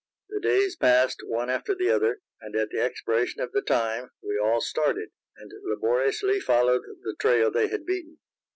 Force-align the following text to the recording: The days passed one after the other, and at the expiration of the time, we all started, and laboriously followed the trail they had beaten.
The 0.29 0.39
days 0.39 0.75
passed 0.75 1.21
one 1.27 1.51
after 1.51 1.75
the 1.75 1.89
other, 1.91 2.21
and 2.41 2.55
at 2.55 2.71
the 2.71 2.79
expiration 2.81 3.39
of 3.39 3.51
the 3.51 3.61
time, 3.61 4.09
we 4.23 4.35
all 4.35 4.59
started, 4.59 5.09
and 5.37 5.51
laboriously 5.61 6.39
followed 6.39 6.81
the 7.03 7.15
trail 7.19 7.51
they 7.51 7.67
had 7.67 7.85
beaten. 7.85 8.17